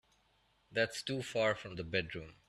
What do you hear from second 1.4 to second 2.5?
from the bedroom.